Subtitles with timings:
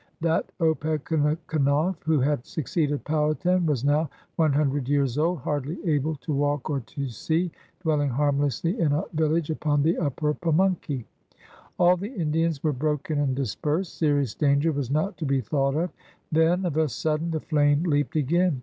[0.21, 6.15] That Opechancanough who had succeeded Pow hatan was now one hundred years old, hardly able
[6.15, 7.51] to walk or to see,
[7.83, 11.05] dwelling harmlessly in a village upon the upper Pamimkey.
[11.77, 15.91] All the Indians were broken and dispersed; serious danger was not to be thought of.
[16.31, 18.59] Then, of a sudden, the flame leaped again.